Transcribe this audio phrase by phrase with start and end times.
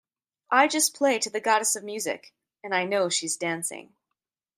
[0.49, 3.93] I just play to the goddess of music-and I know she's dancing.